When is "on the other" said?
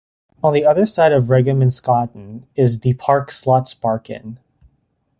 0.41-0.87